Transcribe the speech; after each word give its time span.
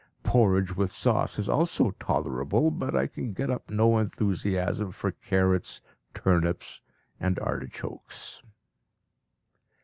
Porridge 0.23 0.75
with 0.75 0.91
sauce 0.91 1.37
is 1.37 1.47
also 1.47 1.91
tolerable, 1.99 2.71
but 2.71 2.95
I 2.95 3.05
can 3.05 3.33
get 3.33 3.51
up 3.51 3.69
no 3.69 3.99
enthusiasm 3.99 4.91
for 4.93 5.11
carrots, 5.11 5.79
turnips, 6.15 6.81
and 7.19 7.37
artichokes." 7.37 8.41